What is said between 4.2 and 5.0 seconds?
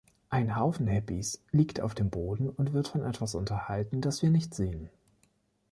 wir nicht sehen.